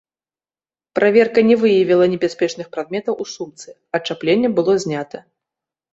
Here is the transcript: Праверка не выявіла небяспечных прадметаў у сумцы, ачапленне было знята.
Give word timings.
Праверка 0.99 1.39
не 1.49 1.57
выявіла 1.65 2.05
небяспечных 2.15 2.67
прадметаў 2.77 3.13
у 3.27 3.27
сумцы, 3.35 3.69
ачапленне 4.01 4.49
было 4.57 4.71
знята. 4.87 5.17